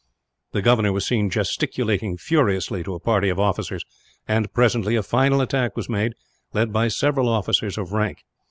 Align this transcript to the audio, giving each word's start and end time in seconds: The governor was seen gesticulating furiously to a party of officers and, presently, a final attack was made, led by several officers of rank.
The 0.53 0.63
governor 0.63 0.91
was 0.93 1.05
seen 1.05 1.29
gesticulating 1.29 2.17
furiously 2.17 2.83
to 2.83 2.95
a 2.95 2.99
party 2.99 3.29
of 3.29 3.39
officers 3.39 3.83
and, 4.27 4.51
presently, 4.51 4.95
a 4.95 5.03
final 5.03 5.41
attack 5.41 5.77
was 5.77 5.89
made, 5.89 6.13
led 6.53 6.73
by 6.73 6.87
several 6.87 7.29
officers 7.29 7.77
of 7.77 7.91
rank. 7.91 8.23